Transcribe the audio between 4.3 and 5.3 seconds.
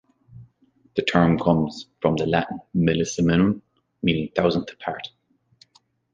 "thousandth part".